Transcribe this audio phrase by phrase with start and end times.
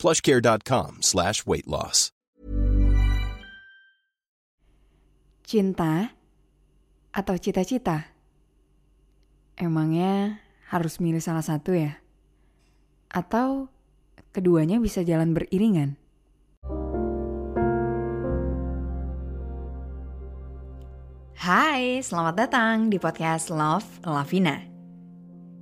[0.00, 2.08] plushcare.com slash weight loss.
[5.44, 6.16] Cinta
[7.12, 8.08] atau cita-cita?
[9.60, 10.40] Emangnya
[10.72, 12.00] harus milih salah satu ya?
[13.12, 13.68] Atau
[14.32, 15.98] keduanya bisa jalan beriringan?
[21.40, 24.69] Hai, selamat datang di podcast Love Lavina.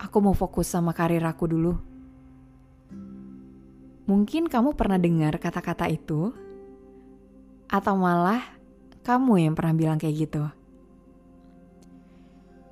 [0.00, 1.76] Aku mau fokus sama karir aku dulu.
[4.08, 6.32] Mungkin kamu pernah dengar kata-kata itu,
[7.70, 8.42] atau malah
[9.06, 10.42] kamu yang pernah bilang kayak gitu.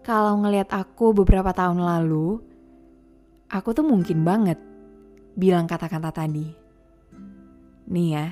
[0.02, 2.40] Kalau ngelihat aku beberapa tahun lalu,
[3.52, 4.56] aku tuh mungkin banget
[5.36, 6.48] bilang kata-kata tadi.
[7.92, 8.26] Nih ya,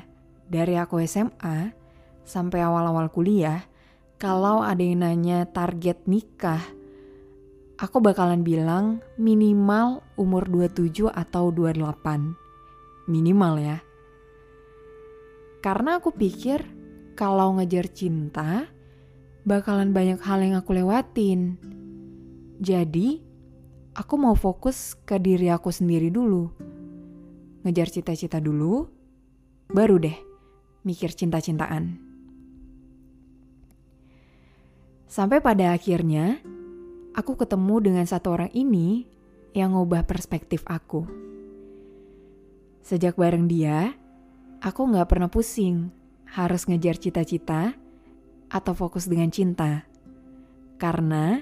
[0.48, 1.70] dari aku SMA
[2.26, 3.62] sampai awal-awal kuliah,
[4.16, 6.64] kalau ada yang nanya target nikah,
[7.76, 13.08] aku bakalan bilang minimal umur 27 atau 28.
[13.08, 13.78] Minimal ya.
[15.60, 16.64] Karena aku pikir
[17.16, 18.68] kalau ngejar cinta,
[19.44, 21.56] bakalan banyak hal yang aku lewatin.
[22.60, 23.20] Jadi,
[23.92, 26.48] aku mau fokus ke diri aku sendiri dulu.
[27.64, 28.88] Ngejar cita-cita dulu,
[29.68, 30.16] baru deh
[30.86, 31.98] mikir cinta-cintaan.
[35.10, 36.38] Sampai pada akhirnya,
[37.16, 39.08] aku ketemu dengan satu orang ini
[39.56, 41.08] yang ngubah perspektif aku.
[42.84, 43.96] Sejak bareng dia,
[44.60, 45.88] aku gak pernah pusing
[46.28, 47.72] harus ngejar cita-cita
[48.52, 49.88] atau fokus dengan cinta.
[50.76, 51.40] Karena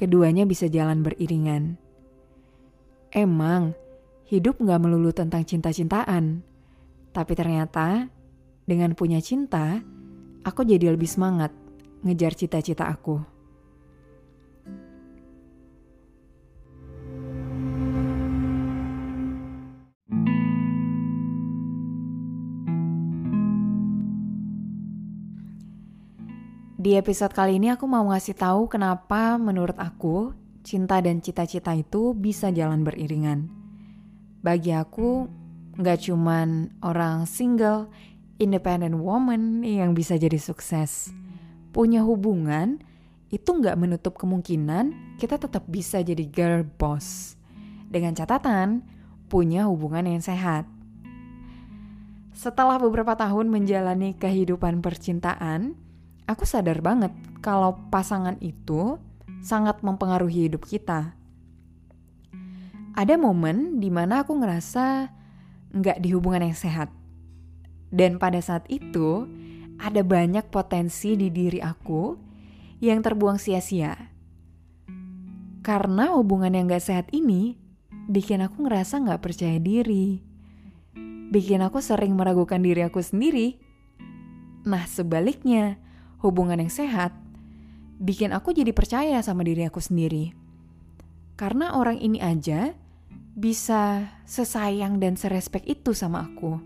[0.00, 1.76] keduanya bisa jalan beriringan.
[3.12, 3.76] Emang,
[4.26, 6.42] hidup gak melulu tentang cinta-cintaan.
[7.14, 8.08] Tapi ternyata,
[8.64, 9.78] dengan punya cinta,
[10.42, 11.52] aku jadi lebih semangat
[12.02, 13.33] ngejar cita-cita aku.
[26.84, 32.12] Di episode kali ini aku mau ngasih tahu kenapa menurut aku cinta dan cita-cita itu
[32.12, 33.48] bisa jalan beriringan.
[34.44, 35.24] Bagi aku,
[35.80, 37.88] nggak cuman orang single,
[38.36, 41.08] independent woman yang bisa jadi sukses.
[41.72, 42.84] Punya hubungan
[43.32, 47.40] itu nggak menutup kemungkinan kita tetap bisa jadi girl boss.
[47.88, 48.84] Dengan catatan,
[49.32, 50.68] punya hubungan yang sehat.
[52.36, 55.80] Setelah beberapa tahun menjalani kehidupan percintaan,
[56.24, 57.12] aku sadar banget
[57.44, 58.96] kalau pasangan itu
[59.44, 61.12] sangat mempengaruhi hidup kita.
[62.94, 65.10] Ada momen di mana aku ngerasa
[65.74, 66.88] nggak di hubungan yang sehat.
[67.94, 69.26] Dan pada saat itu,
[69.78, 72.18] ada banyak potensi di diri aku
[72.82, 73.94] yang terbuang sia-sia.
[75.64, 77.56] Karena hubungan yang gak sehat ini
[78.10, 80.20] bikin aku ngerasa gak percaya diri.
[81.32, 83.56] Bikin aku sering meragukan diri aku sendiri.
[84.68, 85.80] Nah sebaliknya,
[86.24, 87.12] hubungan yang sehat
[87.98, 90.34] bikin aku jadi percaya sama diri aku sendiri.
[91.34, 92.74] Karena orang ini aja
[93.34, 96.62] bisa sesayang dan serespek itu sama aku.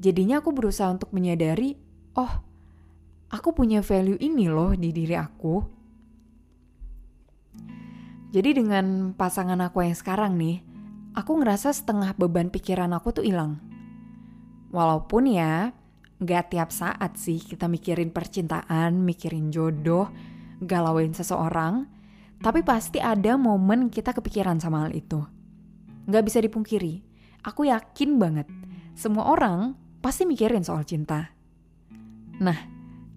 [0.00, 1.78] Jadinya aku berusaha untuk menyadari,
[2.18, 2.32] oh,
[3.30, 5.62] aku punya value ini loh di diri aku.
[8.30, 10.62] Jadi dengan pasangan aku yang sekarang nih,
[11.14, 13.58] aku ngerasa setengah beban pikiran aku tuh hilang.
[14.70, 15.74] Walaupun ya,
[16.20, 20.12] Gak tiap saat sih kita mikirin percintaan, mikirin jodoh,
[20.60, 21.88] galauin seseorang.
[22.40, 25.20] Tapi pasti ada momen kita kepikiran sama hal itu.
[26.08, 27.00] Gak bisa dipungkiri,
[27.44, 28.48] aku yakin banget
[29.00, 29.72] semua orang
[30.04, 31.32] pasti mikirin soal cinta.
[32.40, 32.56] Nah,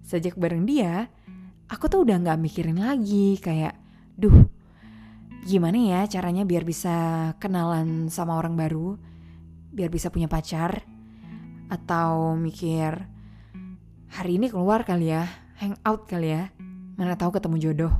[0.00, 1.08] sejak bareng dia,
[1.68, 3.76] aku tuh udah gak mikirin lagi kayak,
[4.16, 4.48] duh,
[5.44, 6.96] gimana ya caranya biar bisa
[7.36, 8.96] kenalan sama orang baru,
[9.72, 10.84] biar bisa punya pacar,
[11.68, 13.06] atau mikir
[14.14, 15.26] hari ini keluar kali ya,
[15.58, 16.54] hangout kali ya,
[16.94, 17.94] mana tahu ketemu jodoh.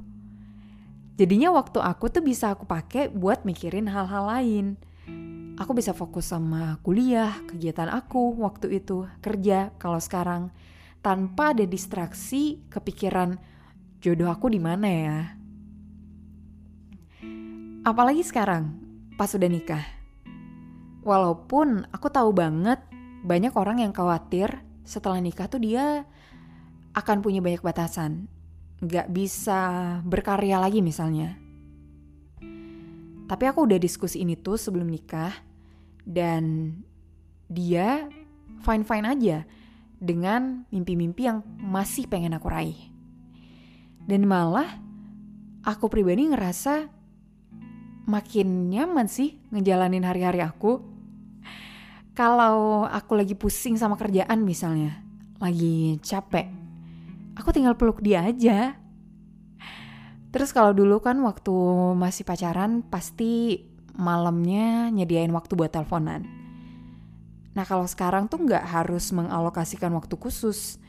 [1.14, 4.66] Jadinya waktu aku tuh bisa aku pakai buat mikirin hal-hal lain.
[5.55, 10.50] Aku bisa fokus sama kuliah, kegiatan aku waktu itu, kerja kalau sekarang
[10.99, 13.38] tanpa ada distraksi kepikiran
[14.02, 15.19] jodoh aku di mana ya.
[17.84, 18.75] Apalagi sekarang
[19.14, 19.84] pas udah nikah.
[21.05, 22.81] Walaupun aku tahu banget
[23.24, 26.04] banyak orang yang khawatir setelah nikah tuh dia
[26.92, 28.28] akan punya banyak batasan.
[28.84, 31.40] Gak bisa berkarya lagi misalnya.
[33.24, 35.32] Tapi aku udah diskusi ini tuh sebelum nikah.
[36.04, 36.76] Dan
[37.48, 38.12] dia
[38.60, 39.38] fine-fine aja
[39.96, 42.76] dengan mimpi-mimpi yang masih pengen aku raih.
[44.04, 44.68] Dan malah
[45.64, 46.92] aku pribadi ngerasa
[48.04, 50.94] makin nyaman sih ngejalanin hari-hari aku
[52.14, 55.02] kalau aku lagi pusing sama kerjaan misalnya,
[55.43, 56.46] lagi capek,
[57.34, 58.78] aku tinggal peluk dia aja.
[60.31, 61.55] Terus kalau dulu kan waktu
[61.94, 63.62] masih pacaran pasti
[63.94, 66.26] malamnya nyediain waktu buat teleponan.
[67.55, 70.82] Nah kalau sekarang tuh nggak harus mengalokasikan waktu khusus.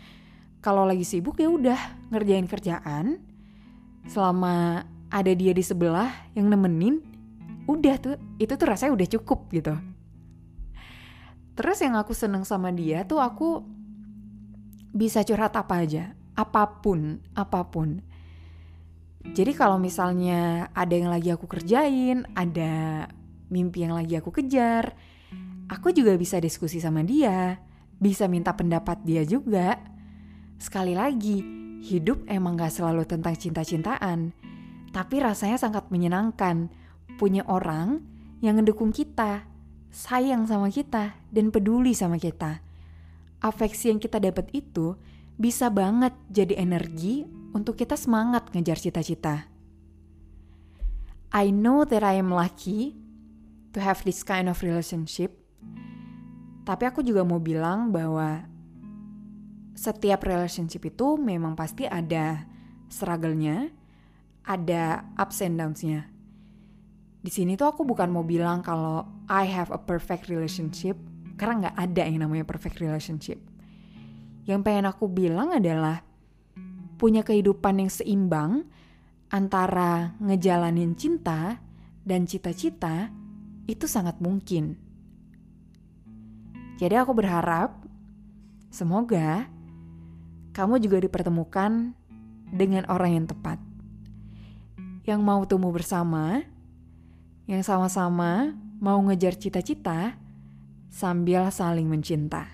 [0.66, 1.78] Kalau lagi sibuk ya udah
[2.10, 3.21] ngerjain kerjaan.
[4.10, 7.01] Selama ada dia di sebelah yang nemenin,
[7.69, 9.78] udah tuh itu tuh rasanya udah cukup gitu.
[11.56, 13.63] Terus yang aku seneng sama dia tuh aku
[14.96, 18.04] bisa curhat apa aja, apa pun, apa pun.
[19.25, 23.07] Jadi kalau misalnya ada yang lagi aku kerjain, ada
[23.50, 24.94] mimpi yang lagi aku kejar,
[25.72, 27.57] aku juga bisa diskusi sama dia,
[27.98, 29.80] bisa minta pendapat dia juga.
[30.62, 31.42] Sekali lagi,
[31.81, 34.31] hidup emang gak selalu tentang cinta-cintaan,
[34.94, 36.69] tapi rasanya sangat menyenangkan
[37.18, 38.04] punya orang
[38.40, 39.48] yang ngedukung kita,
[39.95, 42.59] sayang sama kita dan peduli sama kita.
[43.39, 45.00] Afeksi yang kita dapat itu
[45.39, 47.24] bisa banget jadi energi
[47.56, 49.47] untuk kita semangat ngejar cita-cita.
[51.31, 53.00] I know that I am lucky
[53.71, 55.31] to have this kind of relationship.
[56.68, 58.44] Tapi aku juga mau bilang bahwa
[59.75, 62.44] setiap relationship itu memang pasti ada
[62.92, 63.71] struggle-nya,
[64.44, 66.14] ada ups and downs-nya.
[67.25, 70.94] Di sini tuh aku bukan mau bilang kalau I have a perfect relationship,
[71.42, 73.42] karena nggak ada yang namanya perfect relationship.
[74.45, 76.06] Yang pengen aku bilang adalah
[77.01, 78.69] punya kehidupan yang seimbang
[79.33, 81.57] antara ngejalanin cinta
[82.06, 83.10] dan cita-cita
[83.66, 84.78] itu sangat mungkin.
[86.78, 87.74] Jadi aku berharap
[88.69, 89.50] semoga
[90.54, 91.98] kamu juga dipertemukan
[92.54, 93.57] dengan orang yang tepat.
[95.10, 96.54] Yang mau tumbuh bersama
[97.45, 100.18] yang sama-sama mau ngejar cita-cita
[100.89, 102.50] sambil saling mencinta.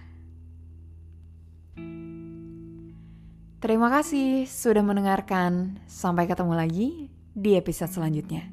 [3.61, 5.77] Terima kasih sudah mendengarkan.
[5.85, 6.89] Sampai ketemu lagi
[7.37, 8.49] di episode selanjutnya.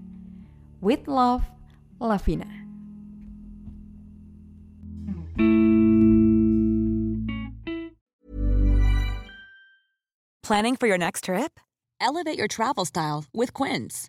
[0.85, 1.49] With love,
[1.97, 2.47] Lavina.
[10.45, 11.61] Planning for your next trip?
[12.01, 14.09] Elevate your travel style with Quince.